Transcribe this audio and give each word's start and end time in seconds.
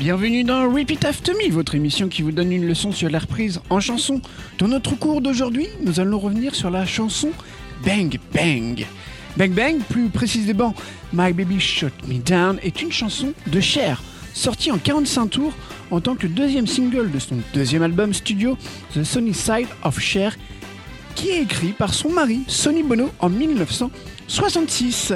Bienvenue 0.00 0.44
dans 0.44 0.62
Repeat 0.62 1.04
After 1.04 1.34
Me, 1.34 1.52
votre 1.52 1.74
émission 1.74 2.08
qui 2.08 2.22
vous 2.22 2.32
donne 2.32 2.52
une 2.52 2.66
leçon 2.66 2.90
sur 2.90 3.10
la 3.10 3.18
reprise 3.18 3.60
en 3.68 3.80
chanson. 3.80 4.22
Dans 4.56 4.66
notre 4.66 4.94
cours 4.98 5.20
d'aujourd'hui, 5.20 5.66
nous 5.82 6.00
allons 6.00 6.18
revenir 6.18 6.54
sur 6.54 6.70
la 6.70 6.86
chanson 6.86 7.32
Bang 7.84 8.18
Bang. 8.32 8.86
Bang 9.36 9.50
Bang, 9.50 9.78
plus 9.90 10.08
précisément 10.08 10.74
My 11.12 11.34
Baby 11.34 11.60
Shut 11.60 11.92
Me 12.08 12.18
Down, 12.18 12.58
est 12.62 12.80
une 12.80 12.90
chanson 12.90 13.34
de 13.46 13.60
Cher, 13.60 14.02
sortie 14.32 14.72
en 14.72 14.78
45 14.78 15.26
tours 15.26 15.52
en 15.90 16.00
tant 16.00 16.16
que 16.16 16.26
deuxième 16.26 16.66
single 16.66 17.10
de 17.10 17.18
son 17.18 17.36
deuxième 17.52 17.82
album 17.82 18.14
studio, 18.14 18.56
The 18.94 19.04
Sunny 19.04 19.34
Side 19.34 19.68
of 19.84 20.00
Cher, 20.00 20.34
qui 21.14 21.28
est 21.28 21.42
écrit 21.42 21.72
par 21.72 21.92
son 21.92 22.08
mari, 22.08 22.40
Sonny 22.46 22.82
Bono, 22.82 23.10
en 23.18 23.28
1966. 23.28 25.12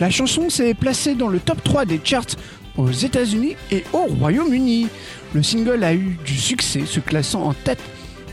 La 0.00 0.10
chanson 0.10 0.48
s'est 0.48 0.74
placée 0.74 1.16
dans 1.16 1.26
le 1.26 1.40
top 1.40 1.60
3 1.64 1.86
des 1.86 2.00
charts 2.04 2.36
aux 2.78 2.90
États-Unis 2.90 3.56
et 3.70 3.84
au 3.92 4.06
Royaume-Uni. 4.06 4.88
Le 5.34 5.42
single 5.42 5.84
a 5.84 5.92
eu 5.92 6.16
du 6.24 6.36
succès, 6.36 6.86
se 6.86 7.00
classant 7.00 7.42
en 7.42 7.52
tête 7.52 7.80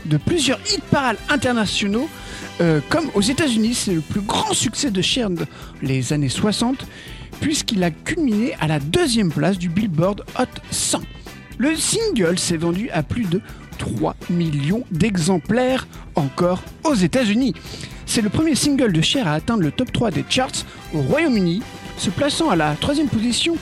de 0.06 0.16
plusieurs 0.16 0.60
hit 0.72 0.82
parades 0.84 1.18
internationaux, 1.28 2.08
euh, 2.60 2.80
comme 2.88 3.10
aux 3.14 3.20
États-Unis, 3.20 3.74
c'est 3.74 3.92
le 3.94 4.00
plus 4.00 4.20
grand 4.20 4.54
succès 4.54 4.90
de 4.90 5.02
Cher 5.02 5.28
les 5.82 6.12
années 6.12 6.28
60, 6.28 6.86
puisqu'il 7.40 7.82
a 7.82 7.90
culminé 7.90 8.54
à 8.60 8.68
la 8.68 8.78
deuxième 8.78 9.30
place 9.30 9.58
du 9.58 9.68
Billboard 9.68 10.24
Hot 10.38 10.44
100. 10.70 11.00
Le 11.58 11.74
single 11.74 12.38
s'est 12.38 12.56
vendu 12.56 12.88
à 12.90 13.02
plus 13.02 13.24
de 13.24 13.40
3 13.78 14.14
millions 14.30 14.84
d'exemplaires 14.90 15.86
encore 16.14 16.62
aux 16.84 16.94
États-Unis. 16.94 17.54
C'est 18.06 18.22
le 18.22 18.30
premier 18.30 18.54
single 18.54 18.92
de 18.92 19.00
Cher 19.00 19.26
à 19.26 19.32
atteindre 19.32 19.62
le 19.62 19.72
top 19.72 19.92
3 19.92 20.12
des 20.12 20.24
charts 20.28 20.64
au 20.94 21.00
Royaume-Uni, 21.00 21.62
se 21.98 22.10
plaçant 22.10 22.48
à 22.48 22.56
la 22.56 22.74
troisième 22.80 23.08
position 23.08 23.56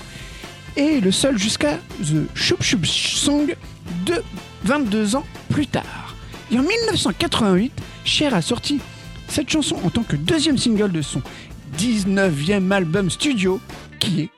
et 0.76 1.00
le 1.00 1.12
seul 1.12 1.38
jusqu'à 1.38 1.78
The 2.02 2.26
Shoop 2.34 2.62
Shoop 2.62 2.86
Song 2.86 3.54
de 4.06 4.22
22 4.64 5.16
ans 5.16 5.24
plus 5.50 5.66
tard. 5.66 6.14
Et 6.50 6.58
en 6.58 6.62
1988, 6.62 7.72
Cher 8.04 8.34
a 8.34 8.42
sorti 8.42 8.80
cette 9.28 9.50
chanson 9.50 9.76
en 9.84 9.90
tant 9.90 10.02
que 10.02 10.16
deuxième 10.16 10.58
single 10.58 10.92
de 10.92 11.02
son 11.02 11.22
19e 11.78 12.70
album 12.70 13.10
studio, 13.10 13.60
qui 13.98 14.22
est 14.22 14.30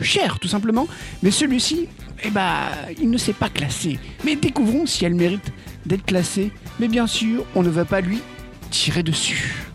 Cher 0.00 0.38
tout 0.40 0.48
simplement, 0.48 0.88
mais 1.22 1.30
celui-ci, 1.30 1.86
eh 2.24 2.30
ben, 2.30 2.70
il 3.00 3.10
ne 3.10 3.18
s'est 3.18 3.32
pas 3.32 3.48
classé. 3.48 3.98
Mais 4.24 4.36
découvrons 4.36 4.86
si 4.86 5.04
elle 5.04 5.14
mérite 5.14 5.52
d'être 5.86 6.04
classée, 6.04 6.50
mais 6.80 6.88
bien 6.88 7.06
sûr, 7.06 7.44
on 7.54 7.62
ne 7.62 7.68
va 7.68 7.84
pas 7.84 8.00
lui 8.00 8.20
tirer 8.70 9.02
dessus. 9.02 9.71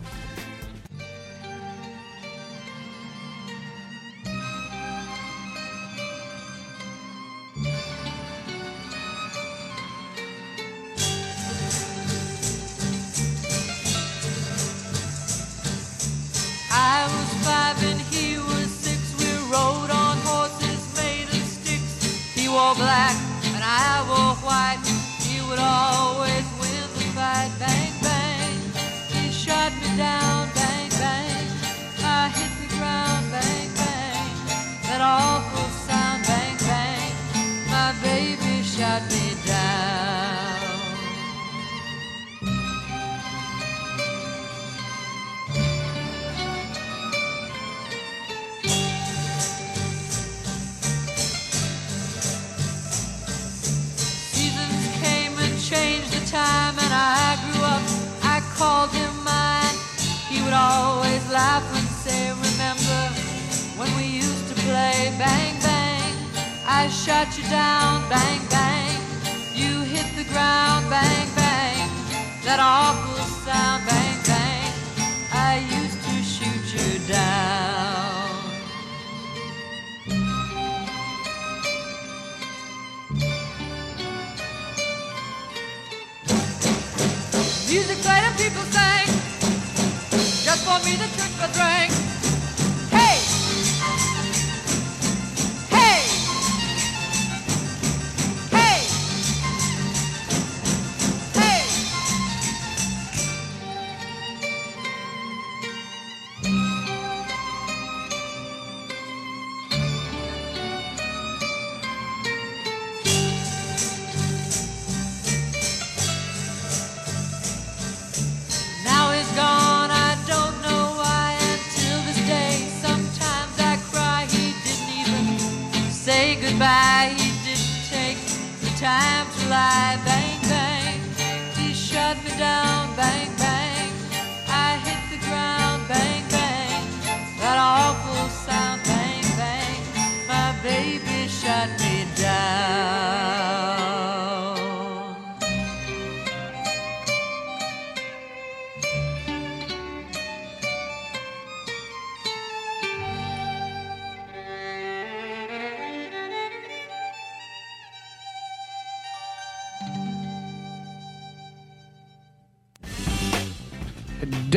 Music 87.70 88.07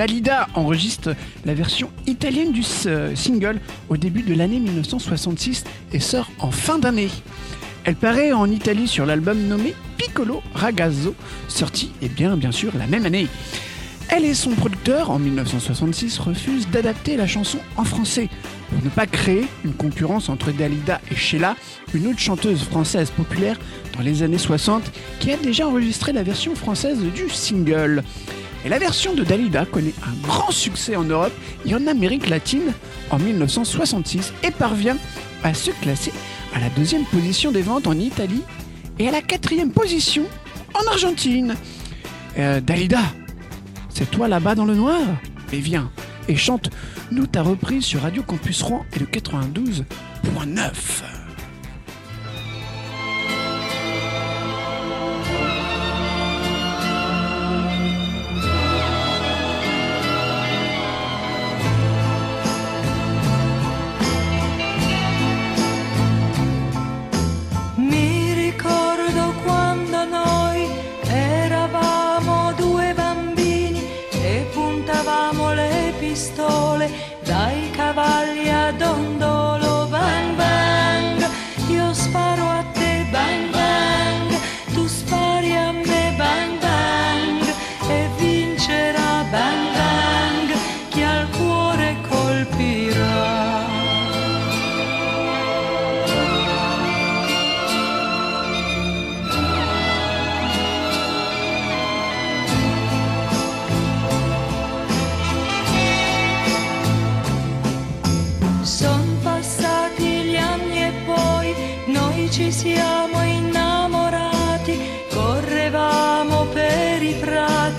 Dalida 0.01 0.48
enregistre 0.56 1.15
la 1.45 1.53
version 1.53 1.92
italienne 2.07 2.51
du 2.51 2.63
single 2.63 3.59
au 3.88 3.98
début 3.98 4.24
de 4.24 4.33
l'année 4.33 4.57
1966 4.57 5.63
et 5.94 6.00
sort 6.00 6.27
en 6.39 6.50
fin 6.50 6.80
d'année. 6.80 7.09
Elle 7.83 7.95
paraît 7.95 8.31
en 8.31 8.50
Italie 8.50 8.88
sur 8.88 9.06
l'album 9.06 9.38
nommé 9.48 9.75
Piccolo 10.00 10.42
Ragazzo, 10.56 11.13
sorti 11.48 11.92
et 12.01 12.09
bien 12.09 12.36
bien 12.36 12.51
sûr 12.51 12.71
la 12.80 12.88
même 12.88 13.06
année. 13.06 13.27
Elle 14.09 14.25
et 14.25 14.33
son 14.33 14.50
producteur, 14.51 15.12
en 15.12 15.19
1966, 15.19 16.18
refusent 16.18 16.68
d'adapter 16.69 17.15
la 17.15 17.27
chanson 17.27 17.59
en 17.77 17.83
français 17.83 18.27
pour 18.71 18.83
ne 18.83 18.89
pas 18.89 19.06
créer 19.06 19.45
une 19.63 19.74
concurrence 19.74 20.30
entre 20.30 20.51
Dalida 20.51 21.00
et 21.12 21.15
Sheila, 21.15 21.56
une 21.94 22.07
autre 22.07 22.19
chanteuse 22.19 22.63
française 22.63 23.12
populaire 23.12 23.59
dans 23.95 24.01
les 24.01 24.24
années 24.24 24.39
60 24.39 24.81
qui 25.19 25.31
a 25.31 25.38
déjà 25.38 25.68
enregistré 25.68 26.12
la 26.12 26.24
version 26.24 26.56
française 26.56 26.98
du 27.13 27.30
single. 27.30 28.03
Et 28.65 28.69
la 28.69 28.79
version 28.79 29.13
de 29.13 29.23
Dalida 29.23 29.65
connaît 29.65 29.93
un 30.03 30.27
grand 30.27 30.51
succès 30.51 30.95
en 30.95 31.03
Europe 31.03 31.33
et 31.65 31.73
en 31.73 31.87
Amérique 31.87 32.29
latine 32.29 32.73
en 33.09 33.19
1966 33.19 34.33
et 34.43 34.51
parvient 34.51 34.97
à 35.43 35.53
se 35.53 35.71
classer 35.71 36.13
à 36.53 36.59
la 36.59 36.69
deuxième 36.69 37.05
position 37.05 37.51
des 37.51 37.61
ventes 37.61 37.87
en 37.87 37.97
Italie 37.97 38.43
et 38.99 39.07
à 39.07 39.11
la 39.11 39.21
quatrième 39.21 39.71
position 39.71 40.25
en 40.73 40.91
Argentine. 40.91 41.55
Euh, 42.37 42.61
Dalida, 42.61 43.01
c'est 43.89 44.09
toi 44.09 44.27
là-bas 44.27 44.55
dans 44.55 44.65
le 44.65 44.75
noir? 44.75 45.01
Et 45.53 45.59
viens 45.59 45.91
et 46.27 46.35
chante 46.35 46.69
nous 47.11 47.27
ta 47.27 47.41
reprise 47.41 47.83
sur 47.83 48.01
Radio 48.01 48.23
Campus 48.23 48.61
Rouen 48.61 48.85
et 48.93 48.99
le 48.99 49.05
92.9. 49.05 51.20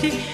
noite 0.03 0.32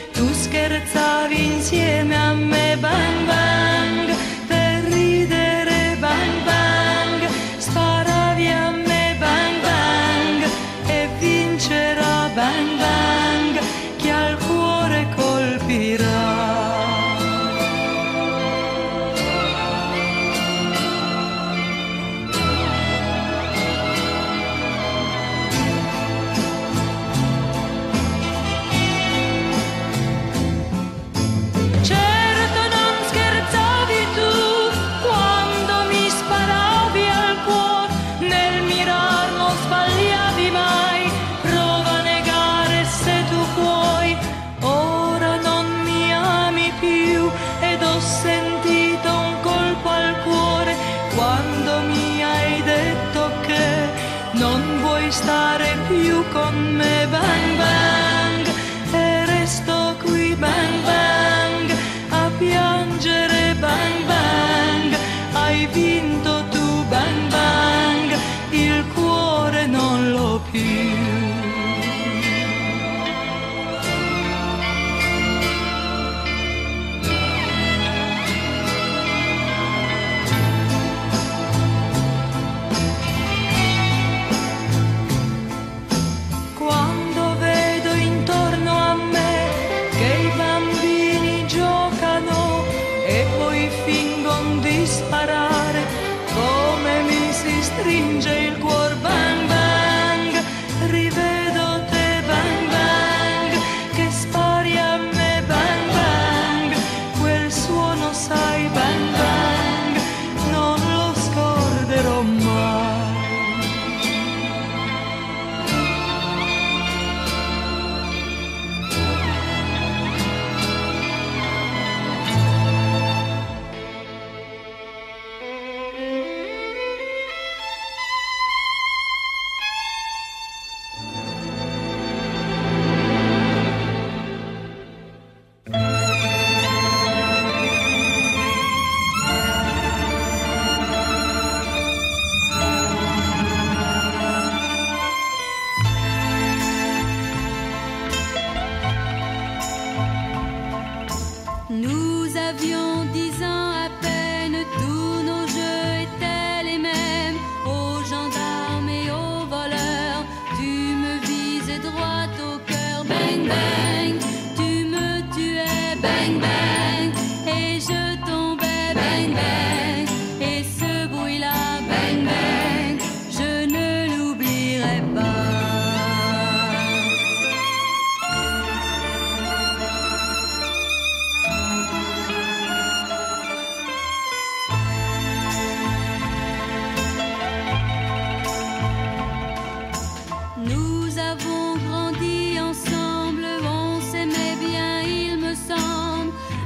stringe 97.79 98.29
il 98.47 98.57
cuore 98.57 98.78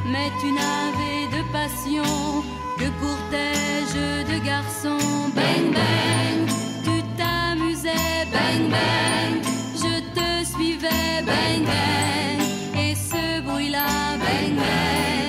mais 0.06 0.32
tu 0.40 0.52
n'avais 0.52 1.26
de 1.36 1.42
passion 1.52 2.44
que 2.78 2.88
pour 3.00 3.18
tes 3.32 3.56
jeux 3.94 4.24
de 4.32 4.38
garçon. 4.46 4.98
Bang 5.36 5.72
bang, 5.74 6.48
tu 6.84 7.02
t'amusais, 7.18 8.26
bang 8.32 8.70
bang, 8.70 9.42
je 9.76 9.94
te 10.16 10.46
suivais, 10.46 11.22
bang 11.26 11.64
bang, 11.66 12.40
et 12.78 12.96
ce 12.96 13.42
bruit-là, 13.42 13.88
bang 14.20 14.56
bang, 14.56 15.23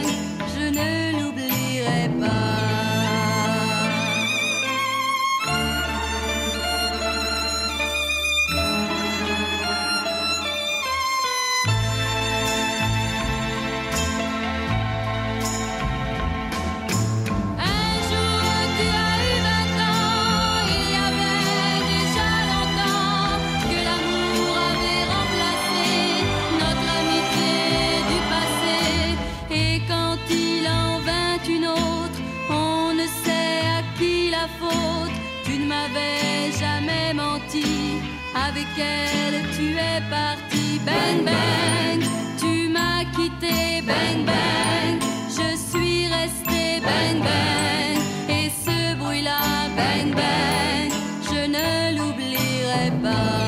tu 39.56 39.76
es 39.76 40.00
parti. 40.10 40.80
Bang 40.84 41.24
bang, 41.24 42.00
tu 42.38 42.68
m'as 42.68 43.04
quitté. 43.14 43.82
Bang 43.86 44.24
bang, 44.26 44.98
je 45.28 45.56
suis 45.56 46.06
resté. 46.06 46.80
Bang 46.80 47.20
bang, 47.20 47.98
et 48.28 48.50
ce 48.64 48.96
bruit-là, 48.96 49.40
bang 49.76 50.12
bang, 50.14 50.90
je 51.22 51.46
ne 51.46 51.96
l'oublierai 51.96 52.90
pas. 53.02 53.43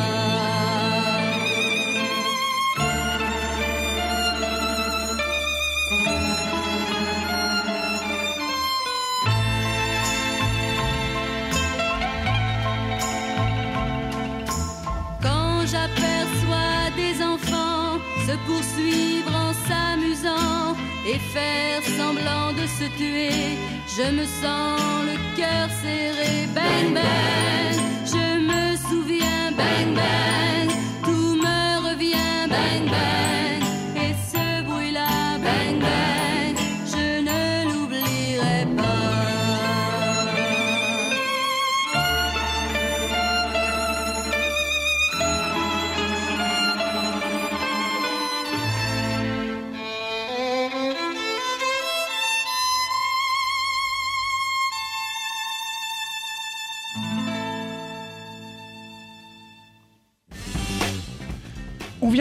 Je 22.78 24.10
me 24.12 24.24
sens 24.24 24.80
le 25.04 25.36
cœur 25.36 25.68
serré. 25.82 26.46
Bang 26.54 26.94
bang, 26.94 27.78
je 28.04 28.38
me 28.38 28.76
souviens. 28.76 29.50
Bang 29.56 29.94
bang, 29.94 30.15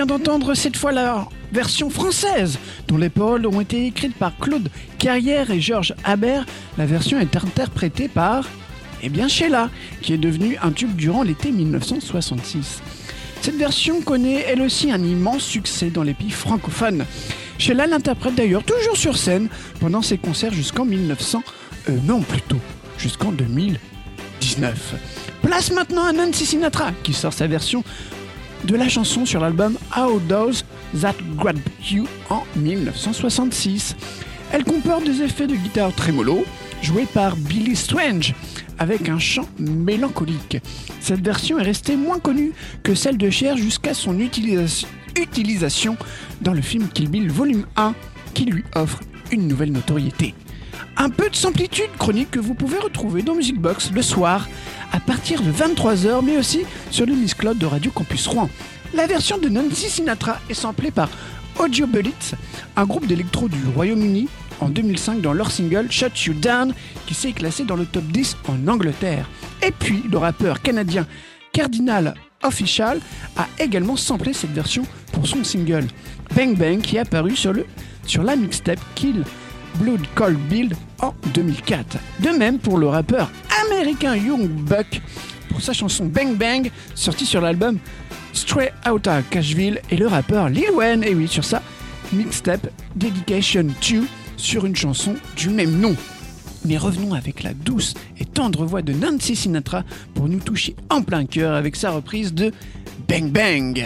d'entendre 0.05 0.53
cette 0.53 0.77
fois 0.77 0.91
la 0.91 1.27
version 1.51 1.89
française, 1.89 2.59
dont 2.87 2.97
les 2.97 3.09
paroles 3.09 3.47
ont 3.47 3.61
été 3.61 3.85
écrites 3.85 4.15
par 4.15 4.37
Claude 4.37 4.69
Carrière 4.99 5.51
et 5.51 5.61
Georges 5.61 5.93
Habert. 6.03 6.45
La 6.77 6.85
version 6.85 7.19
est 7.19 7.35
interprétée 7.35 8.07
par, 8.07 8.47
eh 9.01 9.09
bien, 9.09 9.27
Sheila, 9.27 9.69
qui 10.01 10.13
est 10.13 10.17
devenue 10.17 10.57
un 10.61 10.71
tube 10.71 10.95
durant 10.95 11.23
l'été 11.23 11.51
1966. 11.51 12.81
Cette 13.41 13.55
version 13.55 14.01
connaît 14.01 14.45
elle 14.47 14.61
aussi 14.61 14.91
un 14.91 15.03
immense 15.03 15.43
succès 15.43 15.89
dans 15.89 16.03
les 16.03 16.13
pays 16.13 16.31
francophones. 16.31 17.05
Sheila 17.57 17.87
l'interprète 17.87 18.35
d'ailleurs 18.35 18.63
toujours 18.63 18.97
sur 18.97 19.17
scène 19.17 19.49
pendant 19.79 20.01
ses 20.01 20.17
concerts 20.17 20.53
jusqu'en 20.53 20.85
1900, 20.85 21.43
euh, 21.89 21.97
non 22.03 22.21
plutôt, 22.21 22.59
jusqu'en 22.97 23.31
2019. 23.31 24.95
Place 25.41 25.71
maintenant 25.71 26.05
à 26.05 26.11
Nancy 26.11 26.45
Sinatra 26.45 26.91
qui 27.03 27.13
sort 27.13 27.33
sa 27.33 27.47
version 27.47 27.83
de 28.65 28.75
la 28.75 28.89
chanson 28.89 29.25
sur 29.25 29.39
l'album 29.39 29.77
How 29.95 30.19
Does 30.19 30.63
That 30.99 31.15
Grab 31.37 31.57
You 31.89 32.07
en 32.29 32.43
1966. 32.55 33.95
Elle 34.51 34.63
comporte 34.63 35.03
des 35.05 35.21
effets 35.21 35.47
de 35.47 35.55
guitare 35.55 35.93
trémolo 35.93 36.43
joués 36.81 37.05
par 37.05 37.35
Billy 37.35 37.75
Strange 37.75 38.33
avec 38.79 39.07
un 39.09 39.19
chant 39.19 39.47
mélancolique. 39.59 40.57
Cette 40.99 41.23
version 41.23 41.59
est 41.59 41.63
restée 41.63 41.95
moins 41.95 42.19
connue 42.19 42.53
que 42.83 42.95
celle 42.95 43.17
de 43.17 43.29
Cher 43.29 43.57
jusqu'à 43.57 43.93
son 43.93 44.19
utilisation, 44.19 44.87
utilisation 45.15 45.97
dans 46.41 46.53
le 46.53 46.61
film 46.61 46.87
Kill 46.89 47.09
Bill 47.09 47.31
Volume 47.31 47.65
1 47.75 47.93
qui 48.33 48.45
lui 48.45 48.63
offre 48.73 49.01
une 49.31 49.47
nouvelle 49.47 49.71
notoriété. 49.71 50.33
Un 50.97 51.09
peu 51.09 51.29
de 51.29 51.35
samplitude 51.35 51.89
chronique 51.97 52.31
que 52.31 52.39
vous 52.39 52.53
pouvez 52.53 52.79
retrouver 52.79 53.21
dans 53.21 53.35
Music 53.35 53.59
Box 53.59 53.91
le 53.91 54.01
soir 54.01 54.47
à 54.93 54.99
partir 54.99 55.41
de 55.41 55.51
23h, 55.51 56.23
mais 56.23 56.37
aussi 56.37 56.61
sur 56.89 57.05
le 57.05 57.13
Miss 57.13 57.33
Cloud 57.33 57.57
de 57.57 57.65
Radio 57.65 57.91
Campus 57.91 58.27
Rouen. 58.27 58.49
La 58.93 59.05
version 59.05 59.37
de 59.37 59.49
Nancy 59.49 59.89
Sinatra 59.89 60.39
est 60.49 60.53
samplée 60.53 60.91
par 60.91 61.09
Audio 61.59 61.85
Bullets, 61.85 62.35
un 62.77 62.85
groupe 62.85 63.07
d'électro 63.07 63.49
du 63.49 63.59
Royaume-Uni, 63.75 64.29
en 64.61 64.69
2005 64.69 65.19
dans 65.19 65.33
leur 65.33 65.51
single 65.51 65.91
Shut 65.91 66.17
You 66.25 66.33
Down, 66.33 66.73
qui 67.07 67.13
s'est 67.13 67.33
classé 67.33 67.65
dans 67.65 67.75
le 67.75 67.85
top 67.85 68.05
10 68.05 68.37
en 68.47 68.67
Angleterre. 68.67 69.29
Et 69.65 69.71
puis, 69.71 70.01
le 70.09 70.17
rappeur 70.17 70.61
canadien 70.61 71.05
Cardinal 71.51 72.15
Official 72.41 72.99
a 73.35 73.47
également 73.59 73.97
samplé 73.97 74.31
cette 74.31 74.51
version 74.51 74.83
pour 75.11 75.27
son 75.27 75.43
single 75.43 75.87
Bang 76.35 76.55
Bang, 76.55 76.79
qui 76.79 76.95
est 76.95 76.99
apparu 76.99 77.35
sur, 77.35 77.51
le, 77.51 77.65
sur 78.05 78.23
la 78.23 78.37
mixtape 78.37 78.79
Kill 78.95 79.23
Blood 79.79 80.01
Cold 80.15 80.37
Build 80.49 80.75
en 81.01 81.13
2004. 81.33 81.97
De 82.21 82.29
même 82.29 82.59
pour 82.59 82.77
le 82.77 82.87
rappeur 82.87 83.31
américain 83.65 84.15
Young 84.15 84.47
Buck 84.47 85.01
pour 85.49 85.61
sa 85.61 85.73
chanson 85.73 86.05
Bang 86.05 86.35
Bang 86.35 86.69
sortie 86.95 87.25
sur 87.25 87.41
l'album 87.41 87.77
Stray 88.33 88.71
Outta 88.91 89.21
Cashville 89.23 89.81
et 89.89 89.95
le 89.95 90.07
rappeur 90.07 90.49
Lil 90.49 90.71
Wayne, 90.71 91.03
et 91.03 91.15
oui 91.15 91.27
sur 91.27 91.43
sa 91.43 91.61
mixtape 92.13 92.67
Dedication 92.95 93.67
2 93.89 94.03
sur 94.37 94.65
une 94.65 94.75
chanson 94.75 95.15
du 95.37 95.49
même 95.49 95.79
nom. 95.79 95.95
Mais 96.65 96.77
revenons 96.77 97.13
avec 97.13 97.43
la 97.43 97.53
douce 97.53 97.93
et 98.19 98.25
tendre 98.25 98.65
voix 98.65 98.81
de 98.81 98.93
Nancy 98.93 99.35
Sinatra 99.35 99.83
pour 100.13 100.27
nous 100.27 100.39
toucher 100.39 100.75
en 100.89 101.01
plein 101.01 101.25
cœur 101.25 101.53
avec 101.53 101.75
sa 101.75 101.91
reprise 101.91 102.33
de 102.33 102.51
Bang 103.07 103.31
Bang. 103.31 103.85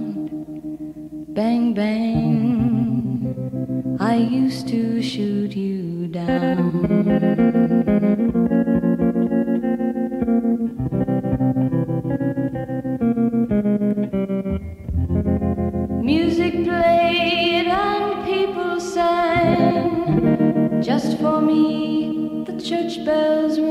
bang, 1.33 1.73
bang. 1.73 3.35
I 3.99 4.15
used 4.15 4.67
to 4.69 5.01
shoot 5.01 5.55
you 5.55 6.07
down. 6.07 6.71
Music 16.03 16.53
played 16.63 17.67
and 17.67 18.25
people 18.25 18.79
sang. 18.79 20.81
Just 20.81 21.17
for 21.19 21.41
me, 21.41 22.43
the 22.45 22.59
church 22.61 23.03
bells 23.05 23.59
rang. 23.59 23.70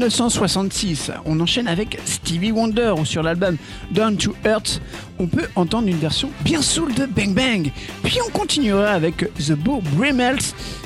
1966, 0.00 1.10
on 1.26 1.38
enchaîne 1.40 1.68
avec 1.68 1.98
Stevie 2.06 2.52
Wonder 2.52 2.94
sur 3.04 3.22
l'album 3.22 3.58
Down 3.90 4.16
to 4.16 4.34
Earth, 4.46 4.80
on 5.18 5.26
peut 5.26 5.46
entendre 5.56 5.88
une 5.88 5.98
version 5.98 6.30
bien 6.40 6.62
soul 6.62 6.94
de 6.94 7.04
Bang 7.04 7.34
Bang. 7.34 7.70
Puis 8.02 8.16
on 8.26 8.30
continuera 8.30 8.92
avec 8.92 9.18
The 9.34 9.52
Beau 9.52 9.82
Brimels 9.94 10.38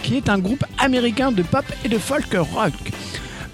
qui 0.02 0.16
est 0.16 0.28
un 0.28 0.38
groupe 0.38 0.64
américain 0.78 1.30
de 1.30 1.44
pop 1.44 1.64
et 1.84 1.88
de 1.88 1.96
folk 1.96 2.26
rock 2.34 2.72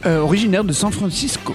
euh, 0.06 0.20
originaire 0.20 0.64
de 0.64 0.72
San 0.72 0.92
Francisco. 0.92 1.54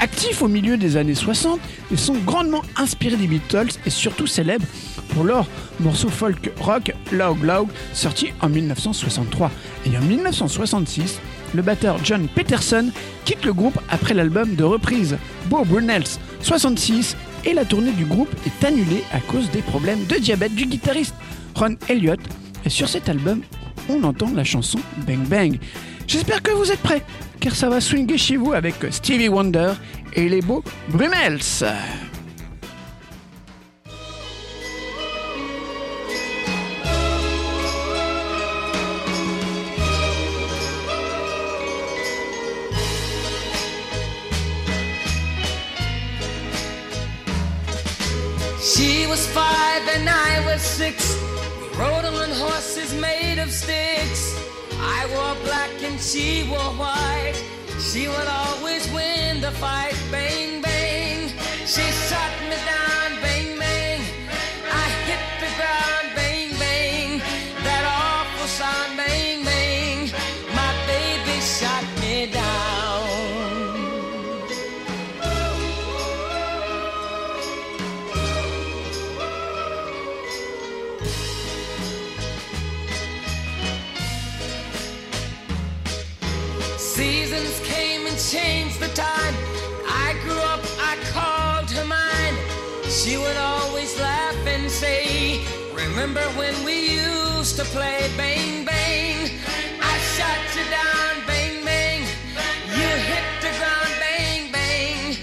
Actifs 0.00 0.40
au 0.40 0.48
milieu 0.48 0.78
des 0.78 0.96
années 0.96 1.14
60, 1.14 1.60
ils 1.90 1.98
sont 1.98 2.16
grandement 2.24 2.62
inspirés 2.76 3.16
des 3.16 3.26
Beatles 3.26 3.72
et 3.84 3.90
surtout 3.90 4.26
célèbres 4.26 4.66
pour 5.08 5.24
leur 5.24 5.46
morceau 5.80 6.08
folk 6.08 6.50
rock 6.60 6.94
Log 7.12 7.42
Log 7.42 7.68
sorti 7.92 8.28
en 8.40 8.48
1963. 8.48 9.50
Et 9.84 9.98
en 9.98 10.00
1966, 10.00 11.20
le 11.54 11.62
batteur 11.62 11.98
John 12.04 12.28
Peterson 12.28 12.90
quitte 13.24 13.44
le 13.44 13.52
groupe 13.52 13.78
après 13.88 14.14
l'album 14.14 14.54
de 14.54 14.64
reprise 14.64 15.16
Bo 15.46 15.64
Brunels 15.64 16.18
66 16.40 17.16
et 17.44 17.54
la 17.54 17.64
tournée 17.64 17.92
du 17.92 18.04
groupe 18.04 18.34
est 18.46 18.64
annulée 18.64 19.04
à 19.12 19.20
cause 19.20 19.50
des 19.50 19.62
problèmes 19.62 20.04
de 20.06 20.16
diabète 20.16 20.54
du 20.54 20.66
guitariste 20.66 21.14
Ron 21.54 21.76
Elliott. 21.88 22.20
Et 22.64 22.70
sur 22.70 22.88
cet 22.88 23.08
album, 23.08 23.42
on 23.88 24.02
entend 24.04 24.30
la 24.34 24.44
chanson 24.44 24.78
Bang 25.06 25.26
Bang. 25.28 25.58
J'espère 26.06 26.42
que 26.42 26.52
vous 26.52 26.70
êtes 26.70 26.80
prêts, 26.80 27.02
car 27.40 27.54
ça 27.54 27.68
va 27.68 27.80
swinguer 27.80 28.18
chez 28.18 28.36
vous 28.36 28.52
avec 28.52 28.74
Stevie 28.90 29.28
Wonder 29.28 29.72
et 30.14 30.28
les 30.28 30.40
beaux 30.40 30.62
Brumels. 30.88 31.40
She 48.84 49.06
was 49.06 49.26
five 49.28 49.82
and 49.96 50.10
I 50.10 50.44
was 50.44 50.60
six. 50.60 51.16
We 51.58 51.68
rode 51.78 52.04
on 52.04 52.28
horses 52.32 52.92
made 52.92 53.38
of 53.38 53.50
sticks. 53.50 54.22
I 54.78 55.06
wore 55.14 55.42
black 55.42 55.72
and 55.82 55.98
she 55.98 56.46
wore 56.50 56.72
white. 56.82 57.32
She 57.80 58.08
would 58.08 58.28
always 58.28 58.84
win 58.92 59.40
the 59.40 59.52
fight. 59.52 59.96
Bang, 60.12 60.60
bang. 60.60 61.30
She 61.64 61.84
shot 62.08 62.32
me 62.42 62.56
down. 62.66 63.23
Seasons 86.94 87.58
came 87.64 88.06
and 88.06 88.16
changed 88.16 88.78
the 88.78 88.86
time. 88.94 89.34
I 89.84 90.14
grew 90.22 90.38
up, 90.38 90.60
I 90.78 90.94
called 91.10 91.68
her 91.72 91.84
mine. 91.84 92.36
She 92.88 93.16
would 93.16 93.36
always 93.36 93.98
laugh 93.98 94.36
and 94.46 94.70
say, 94.70 95.44
Remember 95.74 96.22
when 96.38 96.54
we 96.64 96.94
used 97.00 97.56
to 97.56 97.64
play 97.64 98.08
bang 98.16 98.64
bang? 98.64 99.28
I 99.82 99.98
shot 100.14 100.38
you 100.54 100.62
down, 100.70 101.26
bang 101.26 101.64
bang. 101.64 102.02
You 102.78 102.88
hit 103.10 103.26
the 103.42 103.50
ground, 103.58 103.92
bang 103.98 104.52
bang. 104.52 105.16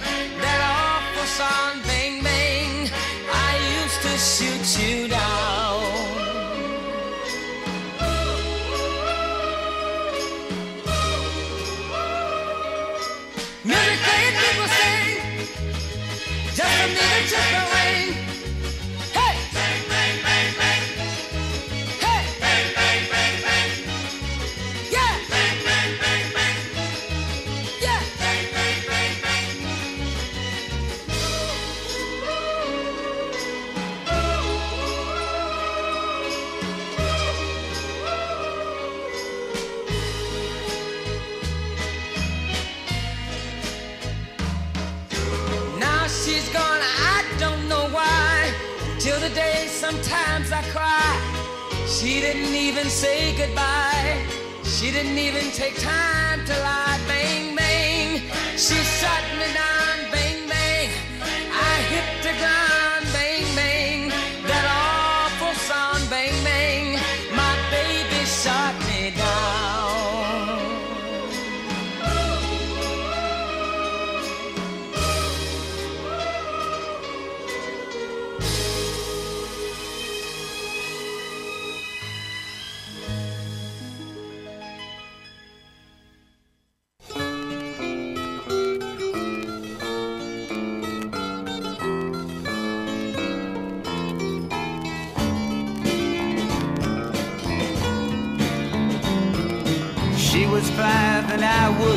That 0.44 0.60
awful 0.76 1.26
song, 1.40 1.81
minute, 16.88 17.30
just 17.30 17.71
She 52.12 52.20
didn't 52.20 52.54
even 52.54 52.90
say 52.90 53.34
goodbye. 53.38 54.18
She 54.66 54.92
didn't 54.92 55.18
even 55.18 55.50
take 55.52 55.80
time 55.80 56.46
to 56.46 56.52
lie. 56.60 57.00
Bang, 57.08 57.56
bang. 57.56 58.20
She 58.58 58.76
shot 59.00 59.24
me 59.40 59.54
down. 59.54 59.71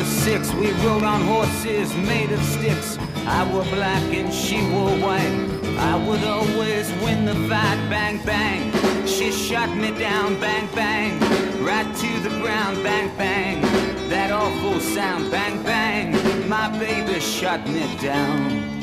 Was 0.05 0.13
six. 0.13 0.53
We 0.53 0.71
rode 0.85 1.03
on 1.03 1.21
horses 1.21 1.95
made 1.95 2.31
of 2.31 2.41
sticks. 2.43 2.99
I 3.25 3.51
wore 3.51 3.63
black 3.63 4.03
and 4.13 4.31
she 4.31 4.57
wore 4.69 4.95
white. 5.05 5.35
I 5.79 5.95
would 6.07 6.23
always 6.23 6.91
win 7.03 7.25
the 7.25 7.33
fight, 7.49 7.79
bang, 7.89 8.23
bang. 8.23 8.71
She 9.07 9.31
shot 9.31 9.75
me 9.75 9.89
down, 9.97 10.39
bang, 10.39 10.67
bang. 10.75 11.19
Right 11.63 11.91
to 11.95 12.19
the 12.19 12.29
ground, 12.41 12.83
bang, 12.83 13.09
bang. 13.17 13.61
That 14.09 14.31
awful 14.31 14.79
sound, 14.79 15.31
bang, 15.31 15.63
bang. 15.63 16.47
My 16.47 16.67
baby 16.77 17.19
shot 17.19 17.67
me 17.67 17.83
down. 17.99 18.74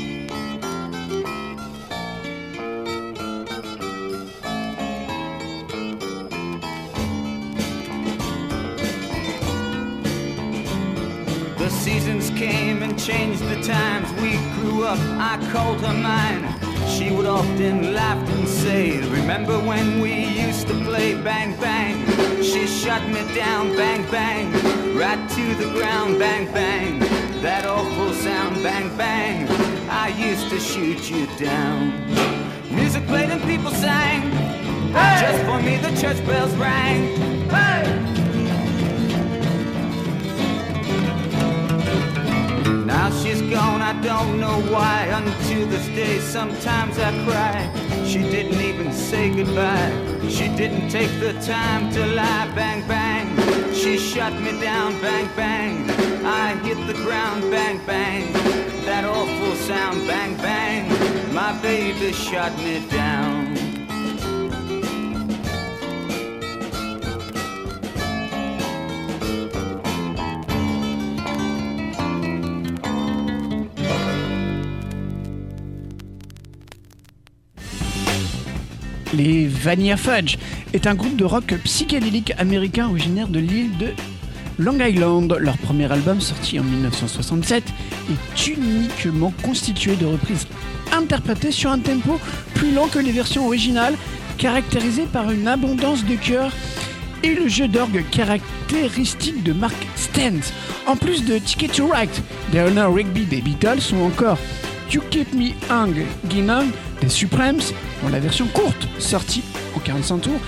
Up, 14.93 14.99
I 15.19 15.51
called 15.51 15.81
her 15.81 15.93
mine. 15.93 16.43
She 16.87 17.11
would 17.11 17.25
often 17.25 17.93
laugh 17.93 18.29
and 18.29 18.47
say, 18.47 18.99
Remember 19.19 19.57
when 19.59 19.99
we 19.99 20.13
used 20.45 20.67
to 20.67 20.73
play 20.85 21.15
bang 21.15 21.59
bang? 21.59 21.95
She 22.43 22.67
shut 22.67 23.01
me 23.07 23.21
down, 23.33 23.75
bang 23.75 24.03
bang, 24.11 24.51
right 24.95 25.23
to 25.37 25.45
the 25.55 25.69
ground, 25.73 26.19
bang 26.19 26.45
bang. 26.53 26.99
That 27.41 27.65
awful 27.65 28.13
sound, 28.13 28.61
bang 28.61 28.95
bang. 28.97 29.47
I 29.89 30.09
used 30.09 30.49
to 30.49 30.59
shoot 30.59 31.09
you 31.09 31.27
down. 31.37 31.79
Music 32.69 33.05
played 33.07 33.29
and 33.29 33.41
people 33.43 33.71
sang. 33.71 34.21
Just 35.23 35.43
for 35.45 35.59
me, 35.61 35.77
the 35.77 35.93
church 36.01 36.19
bells 36.27 36.53
rang. 36.55 37.23
Now 37.49 38.12
gone, 43.53 43.81
I 43.81 43.93
don't 44.01 44.39
know 44.39 44.59
why. 44.73 45.05
Until 45.19 45.67
this 45.67 45.87
day, 45.87 46.19
sometimes 46.19 46.97
I 46.97 47.11
cry. 47.25 47.57
She 48.03 48.19
didn't 48.19 48.59
even 48.69 48.91
say 48.91 49.29
goodbye. 49.29 49.93
She 50.27 50.47
didn't 50.61 50.89
take 50.89 51.13
the 51.19 51.33
time 51.41 51.91
to 51.93 52.05
lie. 52.19 52.51
Bang, 52.55 52.81
bang. 52.87 53.25
She 53.73 53.97
shut 53.97 54.33
me 54.41 54.51
down. 54.59 54.99
Bang, 55.01 55.29
bang. 55.35 55.89
I 56.25 56.55
hit 56.65 56.79
the 56.87 56.97
ground. 57.05 57.41
Bang, 57.51 57.79
bang. 57.85 58.33
That 58.87 59.05
awful 59.05 59.55
sound. 59.55 60.07
Bang, 60.07 60.35
bang. 60.37 60.83
My 61.33 61.51
baby 61.61 62.11
shut 62.11 62.53
me 62.57 62.75
down. 62.89 63.52
Les 79.13 79.47
Vanilla 79.47 79.95
Fudge 79.95 80.37
est 80.73 80.87
un 80.87 80.95
groupe 80.95 81.15
de 81.15 81.23
rock 81.23 81.53
psychédélique 81.63 82.33
américain 82.39 82.89
originaire 82.89 83.27
de 83.27 83.39
l'île 83.39 83.77
de 83.77 83.89
Long 84.57 84.79
Island. 84.79 85.37
Leur 85.39 85.57
premier 85.59 85.91
album, 85.91 86.19
sorti 86.19 86.59
en 86.59 86.63
1967, 86.63 87.63
est 88.09 88.47
uniquement 88.47 89.31
constitué 89.43 89.95
de 89.95 90.07
reprises 90.07 90.47
interprétées 90.91 91.51
sur 91.51 91.71
un 91.71 91.77
tempo 91.77 92.19
plus 92.55 92.73
lent 92.73 92.87
que 92.87 92.97
les 92.97 93.11
versions 93.11 93.45
originales, 93.45 93.95
caractérisé 94.39 95.03
par 95.03 95.29
une 95.29 95.47
abondance 95.47 96.03
de 96.05 96.15
chœurs 96.15 96.51
et 97.21 97.35
le 97.35 97.47
jeu 97.47 97.67
d'orgue 97.67 98.03
caractéristique 98.09 99.43
de 99.43 99.53
Mark 99.53 99.75
Stentz. 99.95 100.51
En 100.87 100.95
plus 100.95 101.23
de 101.23 101.37
Ticket 101.37 101.67
to 101.67 101.87
Ride, 101.87 102.09
des 102.51 102.61
Honor 102.61 102.95
Rigby 102.95 103.25
des 103.25 103.41
Beatles 103.41 103.93
ou 103.93 104.03
encore 104.03 104.39
You 104.91 105.01
Keep 105.11 105.33
Me 105.33 105.51
Hung 105.69 105.95
Ginnon 106.29 106.65
des 107.01 107.09
Supremes, 107.09 107.61
la 108.09 108.19
version 108.19 108.47
courte, 108.47 108.87
sortie 108.99 109.43
en 109.75 109.79
45 109.79 110.17
tours, 110.19 110.39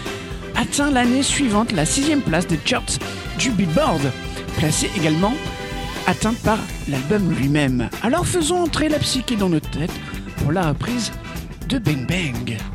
atteint 0.55 0.91
l'année 0.91 1.23
suivante 1.23 1.71
la 1.71 1.85
sixième 1.85 2.21
place 2.21 2.47
des 2.47 2.59
charts 2.63 2.99
du 3.37 3.51
Billboard, 3.51 4.01
placée 4.57 4.89
également 4.97 5.33
atteinte 6.07 6.37
par 6.39 6.59
l'album 6.87 7.31
lui-même. 7.31 7.89
Alors 8.03 8.25
faisons 8.25 8.63
entrer 8.63 8.89
la 8.89 8.99
psyché 8.99 9.35
dans 9.35 9.49
notre 9.49 9.69
tête 9.69 9.91
pour 10.37 10.51
la 10.51 10.69
reprise 10.69 11.11
de 11.67 11.79
Bang 11.79 12.07
Bang. 12.07 12.74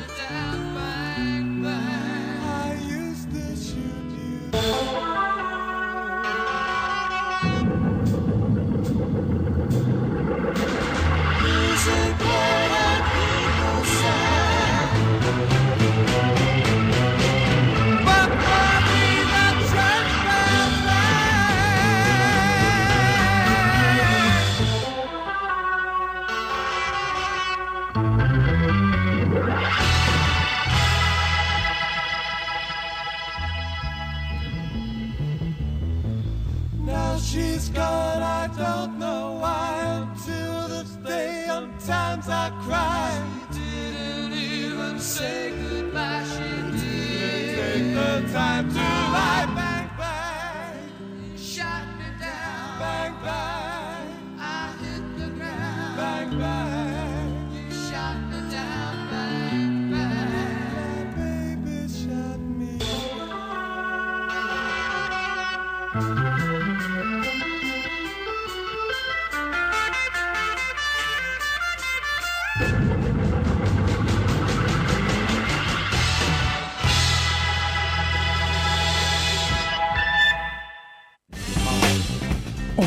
Down. 0.00 0.71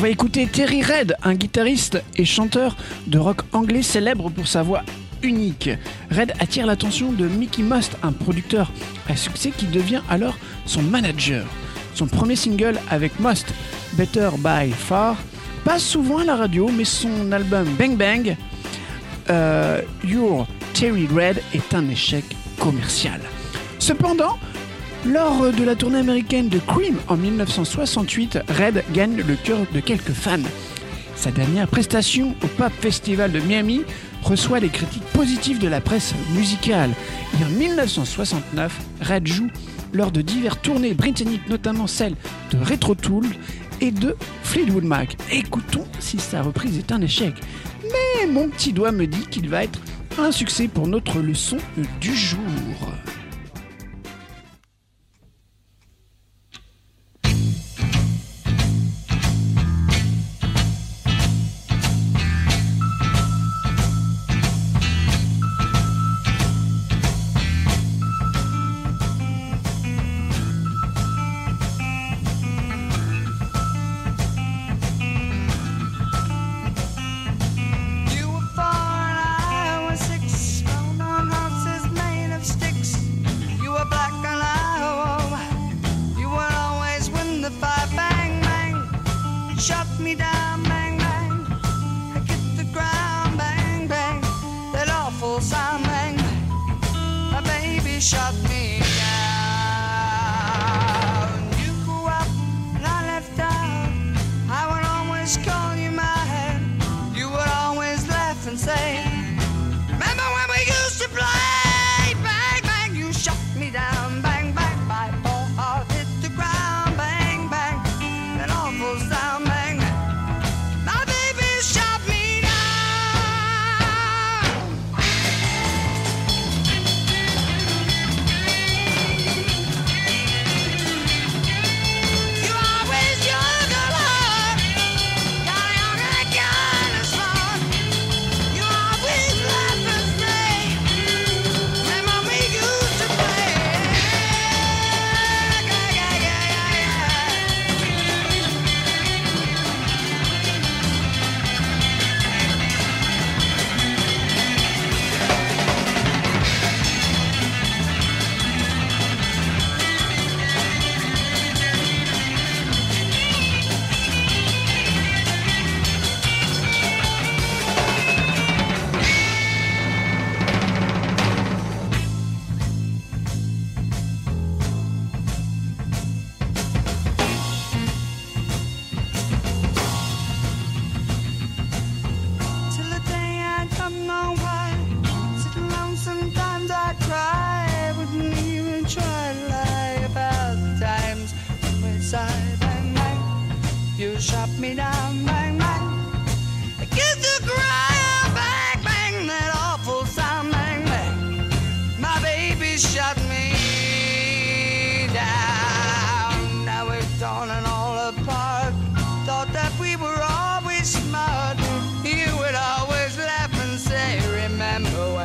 Va 0.06 0.10
écouter 0.10 0.46
Terry 0.46 0.84
Red, 0.84 1.16
un 1.24 1.34
guitariste 1.34 2.00
et 2.14 2.24
chanteur 2.24 2.76
de 3.08 3.18
rock 3.18 3.40
anglais 3.52 3.82
célèbre 3.82 4.30
pour 4.30 4.46
sa 4.46 4.62
voix 4.62 4.84
unique. 5.24 5.68
Red 6.12 6.32
attire 6.38 6.64
l'attention 6.64 7.10
de 7.10 7.26
Mickey 7.26 7.64
Most, 7.64 7.96
un 8.04 8.12
producteur 8.12 8.70
à 9.08 9.16
succès 9.16 9.50
qui 9.50 9.66
devient 9.66 10.02
alors 10.08 10.38
son 10.64 10.80
manager. 10.82 11.44
Son 11.94 12.06
premier 12.06 12.36
single 12.36 12.78
avec 12.88 13.18
Most, 13.18 13.52
Better 13.94 14.30
by 14.38 14.70
Far, 14.70 15.16
passe 15.64 15.82
souvent 15.82 16.18
à 16.18 16.24
la 16.24 16.36
radio, 16.36 16.70
mais 16.72 16.84
son 16.84 17.32
album 17.32 17.66
Bang 17.76 17.96
Bang, 17.96 18.36
euh, 19.28 19.82
Your 20.04 20.46
Terry 20.72 21.08
Red, 21.08 21.42
est 21.52 21.74
un 21.74 21.88
échec 21.88 22.24
commercial. 22.60 23.20
Cependant, 23.80 24.38
lors 25.12 25.52
de 25.52 25.64
la 25.64 25.76
tournée 25.76 25.98
américaine 25.98 26.48
de 26.48 26.58
Cream 26.58 26.96
en 27.08 27.16
1968, 27.16 28.38
Red 28.48 28.84
gagne 28.92 29.16
le 29.16 29.34
cœur 29.36 29.58
de 29.72 29.80
quelques 29.80 30.12
fans. 30.12 30.38
Sa 31.14 31.30
dernière 31.30 31.68
prestation 31.68 32.34
au 32.42 32.46
Pop 32.46 32.72
Festival 32.80 33.32
de 33.32 33.40
Miami 33.40 33.82
reçoit 34.22 34.60
les 34.60 34.68
critiques 34.68 35.06
positives 35.12 35.58
de 35.58 35.68
la 35.68 35.80
presse 35.80 36.14
musicale. 36.34 36.90
Et 37.40 37.44
en 37.44 37.48
1969, 37.48 38.80
Red 39.00 39.26
joue 39.26 39.48
lors 39.92 40.10
de 40.10 40.22
diverses 40.22 40.60
tournées 40.62 40.94
britanniques, 40.94 41.48
notamment 41.48 41.86
celle 41.86 42.14
de 42.50 42.58
Retro 42.58 42.94
Tool 42.94 43.26
et 43.80 43.92
de 43.92 44.16
Fleetwood 44.42 44.84
Mac. 44.84 45.16
Écoutons 45.30 45.86
si 46.00 46.18
sa 46.18 46.42
reprise 46.42 46.78
est 46.78 46.92
un 46.92 47.00
échec. 47.00 47.34
Mais 47.84 48.26
mon 48.26 48.48
petit 48.48 48.72
doigt 48.72 48.92
me 48.92 49.06
dit 49.06 49.26
qu'il 49.30 49.48
va 49.48 49.64
être 49.64 49.80
un 50.18 50.32
succès 50.32 50.68
pour 50.68 50.88
notre 50.88 51.20
leçon 51.20 51.58
du 52.00 52.14
jour. 52.14 52.40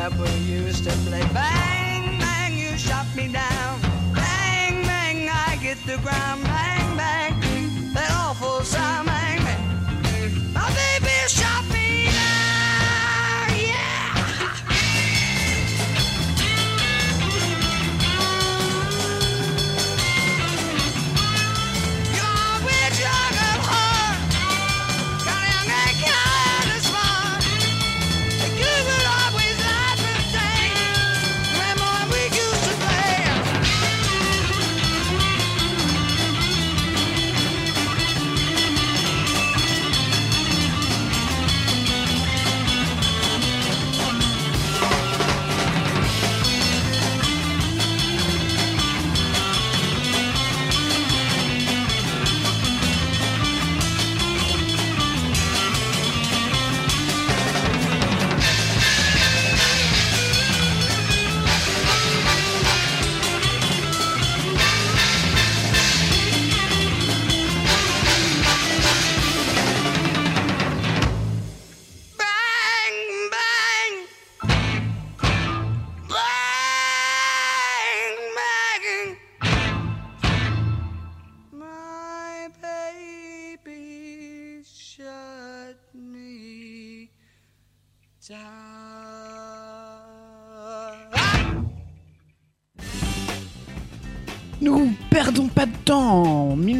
When 0.01 0.19
we 0.19 0.29
used 0.39 0.83
to 0.85 0.89
play? 1.05 1.21
Bang, 1.31 1.80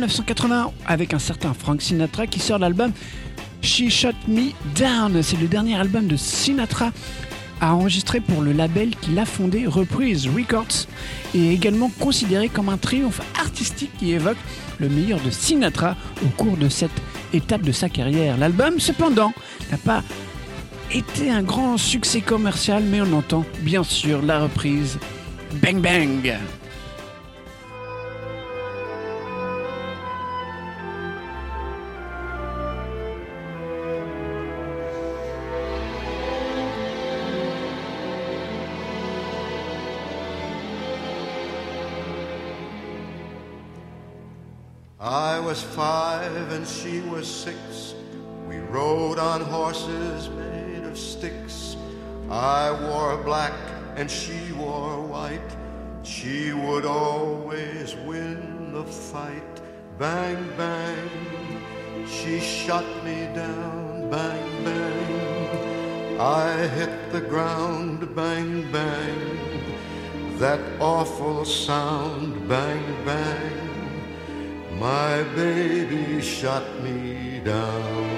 1981 0.02 0.72
avec 0.88 1.14
un 1.14 1.20
certain 1.20 1.54
Frank 1.54 1.80
Sinatra 1.82 2.26
qui 2.26 2.40
sort 2.40 2.58
l'album 2.58 2.92
She 3.62 3.90
Shot 3.90 4.10
Me 4.28 4.52
Down. 4.76 5.22
C'est 5.22 5.40
le 5.40 5.48
dernier 5.48 5.76
album 5.76 6.08
de 6.08 6.16
Sinatra 6.16 6.92
à 7.60 7.76
enregistrer 7.76 8.20
pour 8.20 8.42
le 8.42 8.52
label 8.52 8.96
qu'il 8.96 9.20
a 9.20 9.26
fondé, 9.26 9.68
Reprise 9.68 10.28
Records, 10.28 10.88
et 11.36 11.52
également 11.52 11.92
considéré 12.00 12.50
comme 12.50 12.70
un 12.70 12.78
triomphe 12.78 13.22
artistique 13.40 13.92
qui 14.00 14.14
évoque 14.14 14.38
le 14.80 14.90
meilleur 14.90 15.20
de 15.22 15.30
Sinatra 15.30 15.96
au 16.26 16.30
cours 16.30 16.58
de 16.58 16.70
cette 16.70 16.90
étape 17.34 17.62
de 17.62 17.72
sa 17.72 17.88
carrière. 17.88 18.38
L'album, 18.38 18.80
cependant, 18.80 19.32
n'a 19.72 19.78
pas 19.78 20.02
été 20.92 21.30
un 21.30 21.44
grand 21.44 21.78
succès 21.78 22.22
commercial, 22.22 22.82
mais 22.84 23.02
on 23.02 23.14
entend 23.14 23.46
bien 23.60 23.84
sûr 23.84 24.24
la 24.24 24.40
reprise 24.40 24.98
Bang 25.62 25.80
Bang. 25.80 26.36
And 53.96 54.10
she 54.10 54.52
wore 54.54 55.02
white. 55.02 55.52
She 56.04 56.54
would 56.54 56.86
always 56.86 57.96
win 58.08 58.74
the 58.74 58.84
fight. 58.84 59.62
Bang, 60.00 60.42
bang. 60.58 61.10
She 62.08 62.40
shot 62.40 62.86
me 63.06 63.30
down. 63.36 64.10
Bang, 64.10 64.64
bang. 64.64 66.20
I 66.20 66.68
hit 66.68 67.12
the 67.12 67.22
ground. 67.22 68.16
Bang, 68.16 68.72
bang. 68.72 69.20
That 70.40 70.60
awful 70.80 71.46
sound. 71.46 72.48
Bang, 72.50 73.06
bang. 73.06 73.62
My 74.80 75.24
baby 75.36 76.22
shot 76.22 76.66
me 76.82 77.40
down. 77.46 78.11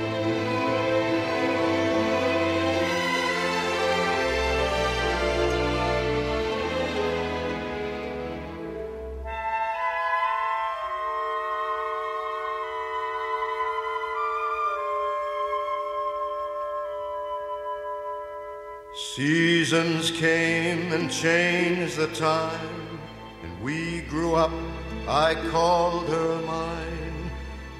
Seasons 19.15 20.09
came 20.09 20.91
and 20.91 21.07
changed 21.11 21.97
the 21.97 22.07
time, 22.15 22.99
and 23.43 23.61
we 23.61 24.01
grew 24.09 24.33
up. 24.33 24.51
I 25.07 25.35
called 25.51 26.07
her 26.09 26.41
mine. 26.47 27.29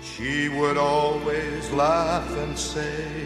She 0.03 0.49
would 0.49 0.77
always 0.77 1.71
laugh 1.71 2.29
and 2.37 2.55
say, 2.55 3.25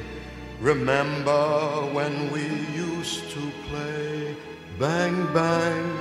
Remember 0.61 1.81
when 1.91 2.31
we 2.31 2.45
used 2.73 3.29
to 3.31 3.51
play? 3.67 4.37
Bang, 4.79 5.27
bang. 5.33 5.91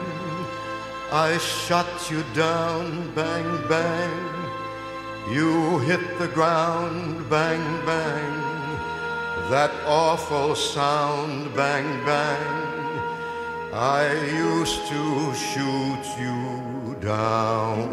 I 1.10 1.36
shot 1.38 2.08
you 2.08 2.22
down, 2.34 3.12
bang, 3.16 3.66
bang. 3.66 5.34
You 5.34 5.80
hit 5.80 6.20
the 6.20 6.28
ground, 6.28 7.28
bang, 7.28 7.84
bang. 7.84 8.45
That 9.50 9.70
awful 9.86 10.56
sound, 10.56 11.54
bang, 11.54 12.04
bang. 12.04 12.66
I 13.72 14.12
used 14.34 14.88
to 14.88 15.34
shoot 15.34 16.04
you 16.18 16.96
down. 17.00 17.90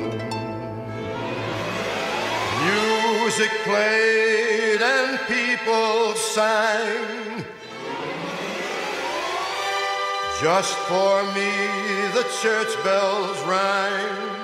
Music 2.66 3.52
played 3.66 4.82
and 4.82 5.20
people 5.28 6.16
sang. 6.16 7.46
Just 10.42 10.76
for 10.90 11.22
me, 11.36 11.52
the 12.18 12.26
church 12.42 12.84
bells 12.84 13.40
rang. 13.44 14.43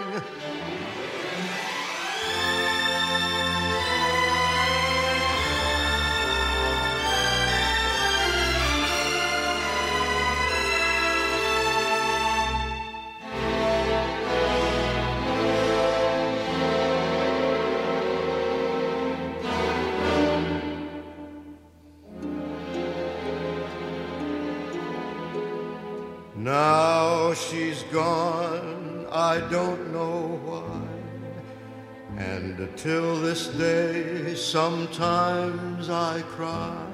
And 32.59 32.77
till 32.77 33.15
this 33.15 33.47
day, 33.47 34.35
sometimes 34.35 35.89
I 35.89 36.21
cry. 36.23 36.87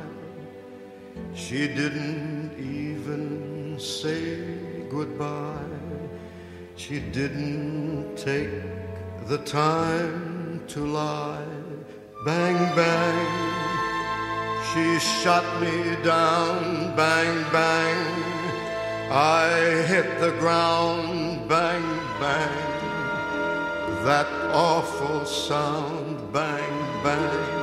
She 1.34 1.68
didn't 1.68 2.52
even 2.60 3.80
say 3.80 4.86
goodbye. 4.92 5.58
She 6.76 7.00
didn't 7.00 8.16
take 8.16 8.62
the 9.26 9.40
time 9.40 10.62
to 10.68 10.86
lie. 10.86 11.58
Bang, 12.26 12.58
bang. 12.76 13.28
She 14.70 15.00
shot 15.00 15.48
me 15.60 15.96
down. 16.04 16.96
Bang, 16.96 17.44
bang. 17.52 18.06
I 19.10 19.84
hit 19.88 20.20
the 20.20 20.30
ground. 20.38 21.50
Bang, 21.50 21.82
bang. 22.20 22.75
That 24.06 24.28
awful 24.54 25.26
sound. 25.26 26.32
Bang, 26.32 27.04
bang. 27.04 27.56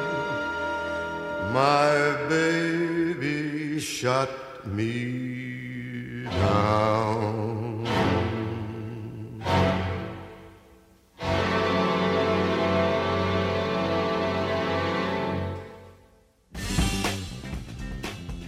My 1.52 2.16
baby 2.28 3.78
shut 3.78 4.28
me 4.66 6.24
down. 6.24 7.61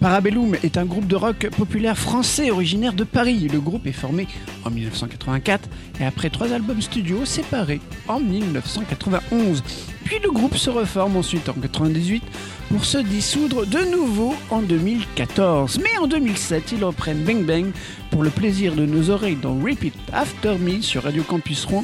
Parabellum 0.05 0.55
est 0.63 0.77
un 0.77 0.85
groupe 0.85 1.07
de 1.07 1.17
rock 1.17 1.49
populaire 1.57 1.97
français 1.97 2.51
originaire 2.51 2.93
de 2.93 3.05
Paris. 3.05 3.49
Le 3.51 3.59
groupe 3.59 3.87
est 3.87 3.93
formé 3.93 4.29
en 4.67 4.71
1984 4.71 5.67
et 5.99 6.05
après 6.05 6.29
trois 6.29 6.53
albums 6.53 6.83
studio 6.83 7.25
séparés 7.25 7.81
en 8.07 8.21
1991. 8.21 9.63
Puis 10.05 10.19
le 10.23 10.31
groupe 10.31 10.59
se 10.59 10.69
reforme 10.69 11.17
ensuite 11.17 11.49
en 11.49 11.55
98 11.55 12.23
pour 12.69 12.85
se 12.85 12.99
dissoudre 12.99 13.65
de 13.67 13.79
nouveau 13.91 14.35
en 14.51 14.61
2014. 14.61 15.81
Mais 15.83 15.97
en 15.99 16.07
2007, 16.07 16.73
ils 16.73 16.85
reprennent 16.85 17.25
Bang 17.25 17.47
Bang 17.47 17.73
pour 18.11 18.23
le 18.23 18.29
plaisir 18.29 18.75
de 18.75 18.85
nos 18.85 19.09
oreilles 19.09 19.39
dans 19.41 19.59
Repeat 19.59 19.95
After 20.13 20.59
Me 20.59 20.83
sur 20.83 21.05
Radio 21.05 21.23
Campus 21.23 21.65
Rouen 21.65 21.83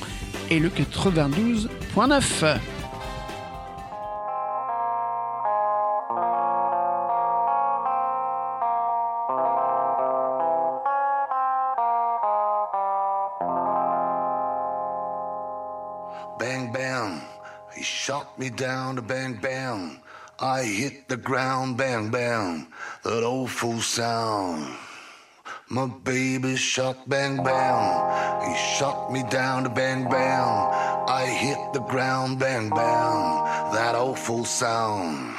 et 0.51 0.59
le 0.59 0.69
92.9. 0.69 2.59
He 17.81 17.85
shot 17.85 18.39
me 18.39 18.51
down 18.51 18.97
to 18.97 19.01
bang, 19.01 19.39
bang. 19.41 20.03
I 20.39 20.65
hit 20.65 21.09
the 21.09 21.17
ground, 21.17 21.79
bang, 21.79 22.11
bang. 22.11 22.67
That 23.05 23.23
awful 23.23 23.81
sound. 23.81 24.77
My 25.71 25.87
baby 25.87 26.57
shot, 26.57 27.09
bang, 27.09 27.43
bang. 27.43 28.51
He 28.51 28.55
shot 28.77 29.11
me 29.11 29.23
down 29.31 29.63
to 29.65 29.71
bang, 29.71 30.11
bang. 30.11 30.51
I 31.09 31.25
hit 31.25 31.73
the 31.73 31.81
ground, 31.81 32.39
bang, 32.39 32.69
bang. 32.69 33.45
That 33.73 33.95
awful 33.95 34.45
sound. 34.45 35.37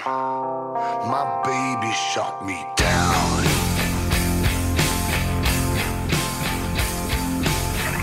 My 1.14 1.44
baby 1.46 1.94
shot 1.94 2.44
me 2.44 2.58
down. 2.76 3.46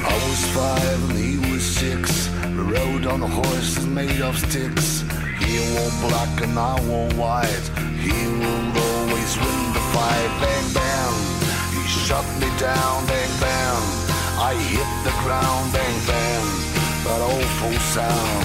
I 0.06 0.14
was 0.28 0.44
five 0.54 1.10
and 1.10 1.18
he 1.18 1.52
was 1.52 1.64
six. 1.66 2.27
Rode 2.68 3.06
on 3.06 3.22
a 3.22 3.26
horse 3.26 3.82
made 3.86 4.20
of 4.20 4.38
sticks. 4.38 5.00
He 5.40 5.56
wore 5.72 5.90
black 6.04 6.42
and 6.42 6.58
I 6.58 6.78
wore 6.86 7.08
white. 7.12 7.66
He 7.96 8.12
would 8.12 8.76
always 8.76 9.32
win 9.42 9.60
the 9.72 9.80
fight. 9.94 10.30
Bang 10.42 10.68
bang. 10.76 11.14
He 11.72 11.82
shot 11.88 12.26
me 12.38 12.48
down. 12.58 13.06
Bang 13.06 13.32
bang. 13.40 13.82
I 14.50 14.52
hit 14.54 14.90
the 15.02 15.14
ground. 15.22 15.72
Bang 15.72 15.98
bang. 16.06 16.46
That 17.04 17.20
awful 17.32 17.72
sound. 17.94 18.44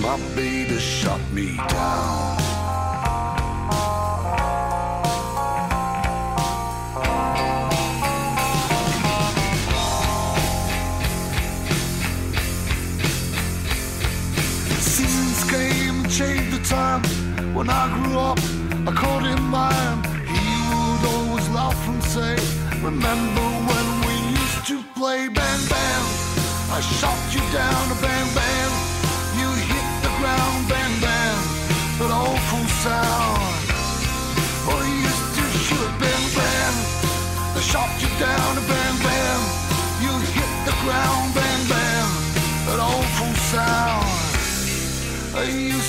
My 0.00 0.16
baby 0.34 0.78
shot 0.78 1.20
me 1.34 1.56
down. 1.68 2.45
Time. 16.76 17.02
When 17.56 17.68
I 17.70 17.84
grew 17.94 18.14
up, 18.30 18.38
I 18.88 18.92
called 19.00 19.24
him 19.30 19.42
mine. 19.58 19.98
He 20.34 20.46
would 20.68 21.02
always 21.14 21.46
laugh 21.58 21.80
and 21.92 22.02
say, 22.14 22.34
Remember 22.88 23.46
when 23.68 23.86
we 24.06 24.14
used 24.42 24.62
to 24.70 24.76
play 24.98 25.20
bang 25.38 25.62
bang? 25.72 26.04
I 26.76 26.78
shot 27.00 27.20
you 27.34 27.42
down 27.60 27.84
a 27.94 27.98
bang 28.04 28.28
bang. 28.38 28.72
You 29.40 29.48
hit 29.70 29.88
the 30.04 30.12
ground 30.20 30.58
bang 30.72 30.94
bang. 31.06 31.38
That 31.98 32.12
awful 32.24 32.66
sound. 32.84 33.56
Oh, 34.68 34.80
you 34.88 34.96
used 35.10 35.28
to 35.38 35.44
shoot 35.64 35.92
bang 36.02 36.26
bang. 36.38 36.76
I 37.58 37.60
shot 37.72 37.92
you 38.02 38.10
down 38.26 38.52
a 38.62 38.64
bang 38.72 38.96
bang. 39.06 39.42
You 40.04 40.12
hit 40.36 40.52
the 40.68 40.74
ground 40.82 41.26
bang 41.38 41.62
bang. 41.72 42.08
That 42.66 42.80
awful 42.90 43.32
sound. 43.52 44.16
I 45.40 45.44
used 45.44 45.85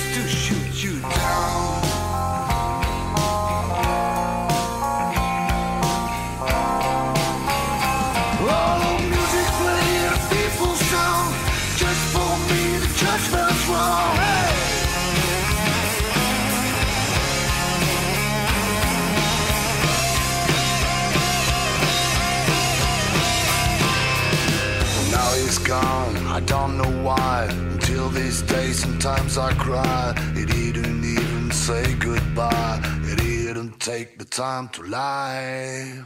sometimes 29.08 29.38
I 29.38 29.52
cry. 29.54 30.14
it 30.34 30.48
didn't 30.48 31.04
even 31.04 31.50
say 31.50 31.94
goodbye. 31.94 32.80
It 33.04 33.16
didn't 33.16 33.80
take 33.80 34.18
the 34.18 34.24
time 34.24 34.68
to 34.74 34.82
lie. 34.82 36.04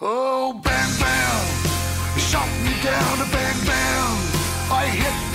Oh, 0.00 0.52
bang, 0.64 0.92
bang. 1.00 1.46
Shot 2.18 2.48
me 2.64 2.72
down 2.82 3.18
bang, 3.34 3.58
bang. 3.66 4.16
I 4.72 4.86
hit 5.00 5.29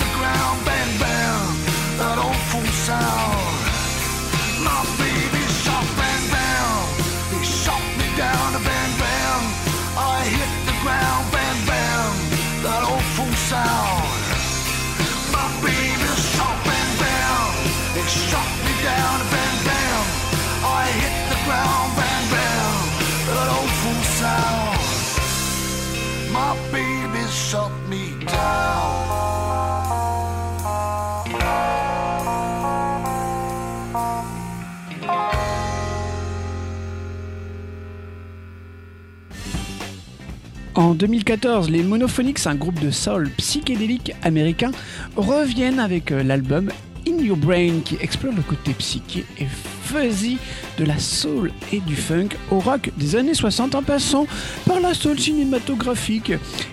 2014, 40.96 41.70
les 41.70 41.82
Monophonics, 41.82 42.46
un 42.46 42.54
groupe 42.54 42.80
de 42.80 42.90
soul 42.90 43.30
psychédélique 43.36 44.12
américain, 44.22 44.70
reviennent 45.16 45.78
avec 45.78 46.10
euh, 46.10 46.22
l'album 46.22 46.70
In 47.08 47.18
Your 47.18 47.36
Brain 47.36 47.80
qui 47.84 47.96
explore 48.00 48.34
le 48.34 48.42
côté 48.42 48.72
psyché 48.72 49.24
et 49.38 49.46
fuzzy 49.84 50.38
de 50.78 50.84
la 50.84 50.98
soul 50.98 51.52
et 51.72 51.80
du 51.80 51.94
funk 51.94 52.30
au 52.50 52.58
rock 52.58 52.90
des 52.96 53.14
années 53.14 53.34
60 53.34 53.74
en 53.76 53.82
passant 53.82 54.26
par 54.66 54.80
la 54.80 54.92
soul 54.92 55.18
cinématographique 55.18 56.32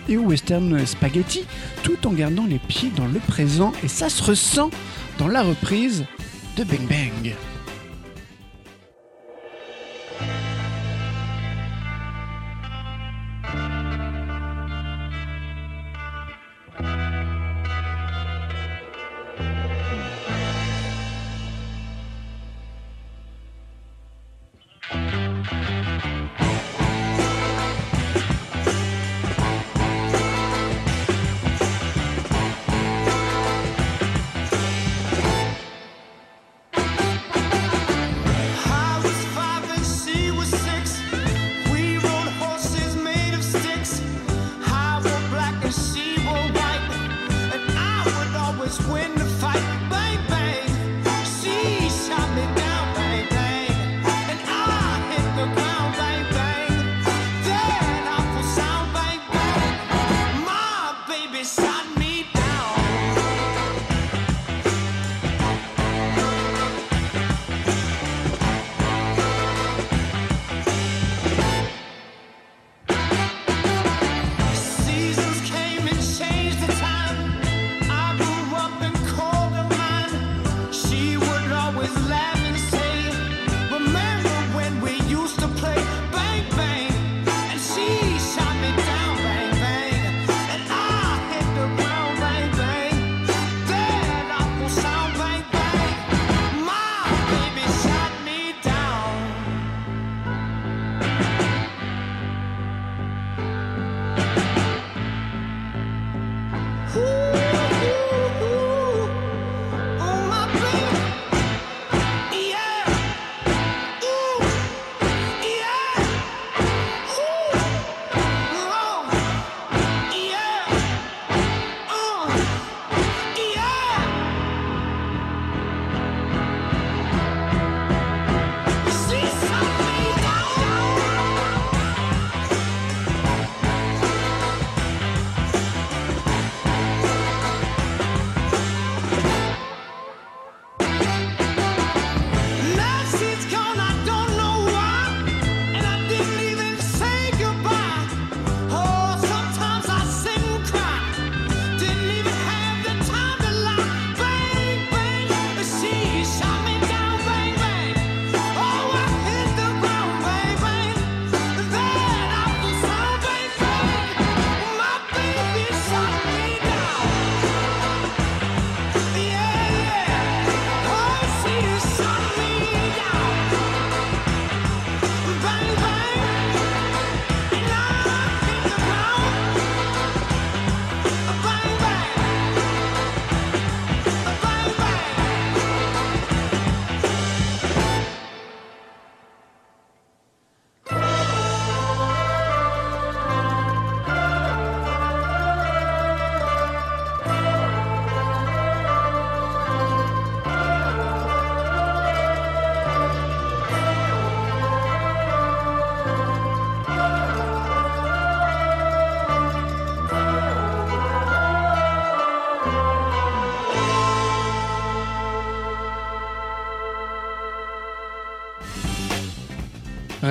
et 0.09 0.17
au 0.17 0.23
western 0.23 0.85
spaghetti 0.85 1.45
tout 1.83 2.07
en 2.07 2.13
gardant 2.13 2.45
les 2.45 2.59
pieds 2.59 2.91
dans 2.95 3.07
le 3.07 3.19
présent 3.19 3.73
et 3.83 3.87
ça 3.87 4.09
se 4.09 4.23
ressent 4.23 4.71
dans 5.19 5.27
la 5.27 5.43
reprise 5.43 6.05
de 6.57 6.63
Bang 6.63 6.87
Bang. 6.87 7.52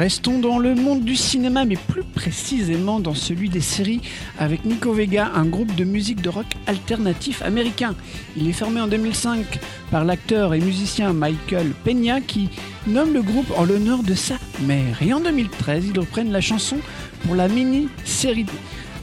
Restons 0.03 0.41
dans 0.41 0.59
le 0.59 0.75
monde 0.75 1.05
du 1.05 1.15
cinéma, 1.15 1.65
mais 1.65 1.77
plus 1.77 2.03
précisément 2.03 2.99
dans 2.99 3.15
celui 3.15 3.49
des 3.49 3.61
séries, 3.61 4.01
avec 4.37 4.65
Nico 4.65 4.93
Vega, 4.93 5.31
un 5.33 5.45
groupe 5.45 5.77
de 5.77 5.85
musique 5.85 6.21
de 6.21 6.29
rock 6.29 6.47
alternatif 6.67 7.41
américain. 7.41 7.95
Il 8.37 8.49
est 8.49 8.53
formé 8.53 8.81
en 8.81 8.89
2005 8.89 9.61
par 9.93 10.05
l'acteur 10.05 10.55
et 10.55 10.59
musicien 10.59 11.13
Michael 11.13 11.69
Peña, 11.85 12.21
qui 12.21 12.49
nomme 12.89 13.13
le 13.13 13.23
groupe 13.23 13.53
en 13.57 13.65
l'honneur 13.65 14.03
de 14.03 14.15
sa 14.15 14.35
mère. 14.63 15.01
Et 15.03 15.13
en 15.13 15.21
2013, 15.21 15.85
ils 15.95 16.01
reprennent 16.01 16.33
la 16.33 16.41
chanson 16.41 16.79
pour 17.25 17.37
la 17.37 17.47
mini-série 17.47 18.47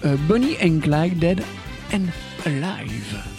euh, 0.04 0.18
Bonnie 0.28 0.58
and 0.62 0.80
Clyde 0.82 1.18
Dead 1.18 1.42
and 1.94 2.08
Alive. 2.46 3.39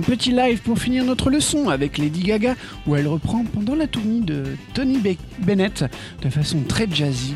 Un 0.00 0.02
petit 0.02 0.30
live 0.32 0.62
pour 0.62 0.78
finir 0.78 1.04
notre 1.04 1.28
leçon 1.28 1.68
avec 1.68 1.98
Lady 1.98 2.22
Gaga 2.22 2.54
où 2.86 2.96
elle 2.96 3.06
reprend 3.06 3.44
pendant 3.44 3.74
la 3.74 3.86
tournée 3.86 4.22
de 4.22 4.44
Tony 4.72 4.96
Be- 4.96 5.18
Bennett 5.40 5.84
de 6.22 6.30
façon 6.30 6.62
très 6.66 6.88
jazzy 6.90 7.34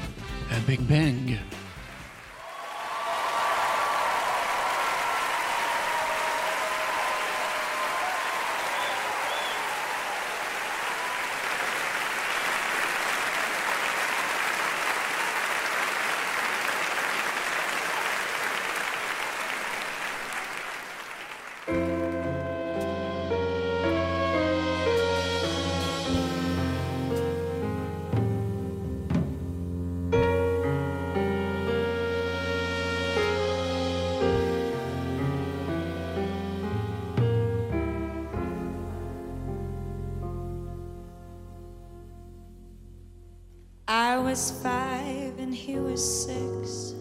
Bang 0.66 0.78
Bang. 0.88 1.36
Was 44.34 44.50
five 44.64 45.38
and 45.38 45.54
he 45.54 45.76
was 45.76 46.02
six. 46.24 46.92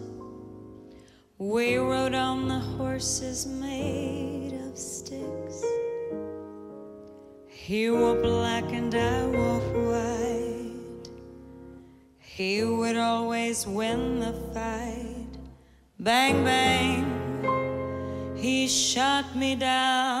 We 1.36 1.78
rode 1.78 2.14
on 2.14 2.46
the 2.46 2.60
horses 2.60 3.44
made 3.44 4.52
of 4.52 4.78
sticks. 4.78 5.64
He 7.48 7.90
wore 7.90 8.14
black 8.22 8.72
and 8.72 8.94
I 8.94 9.26
wore 9.26 9.66
white. 9.88 11.08
He 12.20 12.62
would 12.62 12.96
always 12.96 13.66
win 13.66 14.20
the 14.20 14.34
fight. 14.54 15.34
Bang, 15.98 16.44
bang, 16.44 18.36
he 18.36 18.68
shot 18.68 19.34
me 19.34 19.56
down. 19.56 20.13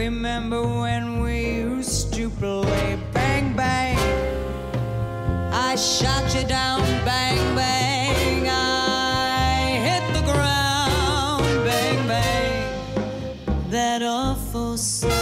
Remember 0.00 0.62
when 0.62 1.20
we 1.20 1.56
used 1.56 2.14
to 2.14 2.30
play 2.30 2.98
bang 3.12 3.54
bang? 3.54 3.98
I 5.52 5.76
shot 5.76 6.34
you 6.34 6.42
down, 6.48 6.80
bang 7.04 7.54
bang. 7.54 8.48
I 8.48 9.76
hit 9.86 10.04
the 10.16 10.22
ground, 10.32 11.44
bang 11.66 12.00
bang. 12.08 13.68
That 13.68 14.02
awful 14.02 14.78
sound. 14.78 15.12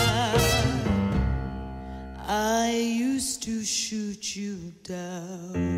I 2.29 2.71
used 2.71 3.43
to 3.43 3.65
shoot 3.65 4.37
you 4.37 4.73
down. 4.85 5.78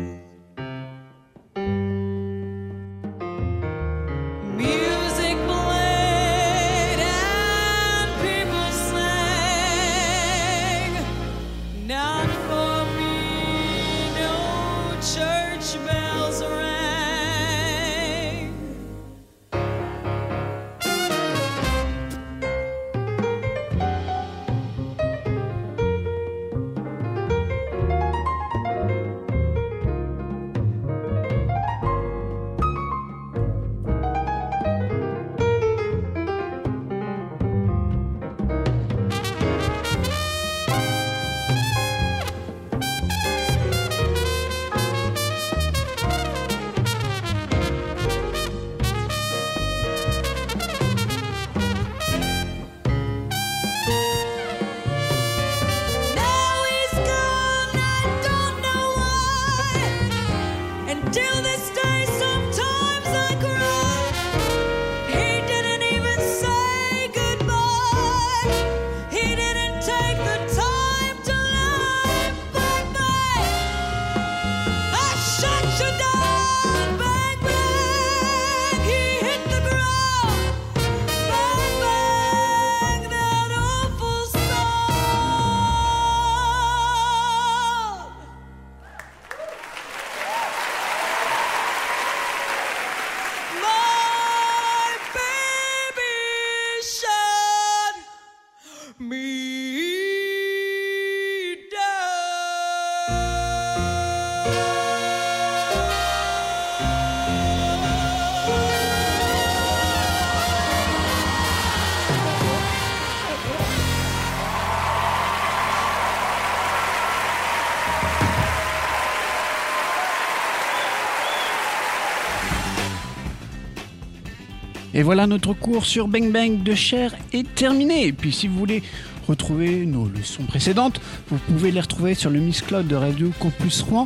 Et 125.01 125.03
voilà, 125.03 125.25
notre 125.25 125.53
cours 125.53 125.83
sur 125.83 126.07
Bang 126.07 126.31
Bang 126.31 126.61
de 126.61 126.75
Cher 126.75 127.15
est 127.33 127.55
terminé. 127.55 128.05
Et 128.05 128.13
puis 128.13 128.31
si 128.31 128.47
vous 128.47 128.55
voulez 128.55 128.83
retrouver 129.27 129.87
nos 129.87 130.05
leçons 130.05 130.43
précédentes, 130.43 131.01
vous 131.29 131.39
pouvez 131.39 131.71
les 131.71 131.81
retrouver 131.81 132.13
sur 132.13 132.29
le 132.29 132.39
Miss 132.39 132.61
Cloud 132.61 132.85
de 132.85 132.95
Radio 132.95 133.31
Campus 133.39 133.81
Rouen 133.81 134.05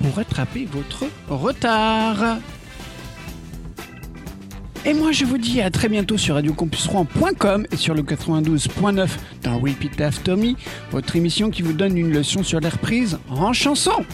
pour 0.00 0.14
rattraper 0.14 0.68
votre 0.70 1.06
retard. 1.28 2.38
Et 4.84 4.94
moi 4.94 5.10
je 5.10 5.24
vous 5.24 5.36
dis 5.36 5.60
à 5.60 5.70
très 5.72 5.88
bientôt 5.88 6.16
sur 6.16 6.36
radiocampusrouen.com 6.36 7.66
et 7.72 7.76
sur 7.76 7.94
le 7.94 8.02
92.9 8.02 9.08
dans 9.42 9.58
Repeat 9.58 10.00
After 10.00 10.36
Me, 10.36 10.54
votre 10.92 11.16
émission 11.16 11.50
qui 11.50 11.62
vous 11.62 11.72
donne 11.72 11.98
une 11.98 12.12
leçon 12.12 12.44
sur 12.44 12.60
l'air 12.60 12.78
prise 12.78 13.18
en 13.30 13.52
chanson. 13.52 14.04